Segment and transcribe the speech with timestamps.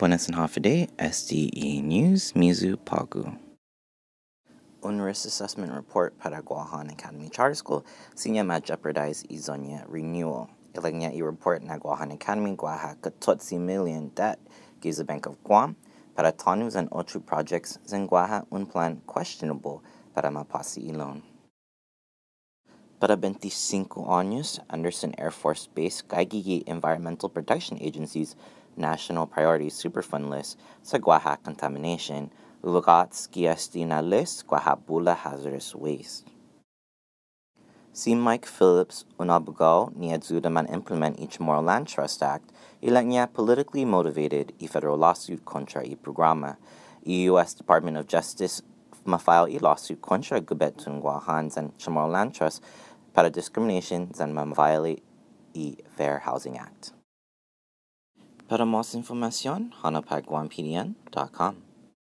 [0.00, 0.28] Buenas
[0.62, 3.36] Day, SDE News, Mizu Pagu.
[4.82, 7.84] Un risk assessment report para Guahan Academy Charter School
[8.16, 10.48] sinya ma jeopardize izonya renewal.
[10.72, 14.40] Ilagnya i report na Guahan Academy Guaha katotsi million debt
[14.80, 15.76] gives the Bank of Guam
[16.16, 21.20] para tonus and otru projects zen Guaha un plan questionable para mapasi ilon.
[23.00, 28.36] Para 25 años, Andersen Air Force Base kaigigi Environmental Protection Agency's
[28.76, 32.30] National Priority Superfund list sa Guaha contamination
[32.62, 36.28] Lugats Giestina list Guahabula hazardous waste.
[37.92, 40.10] Si Mike Phillips unabugao ni
[40.50, 46.56] man implement Chamorro Land Trust Act, niya politically motivated i federal lawsuit contra i programa.
[47.04, 47.54] I U.S.
[47.54, 48.62] Department of Justice
[49.04, 52.62] mafile i lawsuit contra gubet tungwahan and Moral Land Trust
[53.12, 55.02] para discrimination zan ma-violate
[55.54, 56.92] i Fair Housing Act.
[58.50, 61.69] Para más información, hanapagwampdn.com.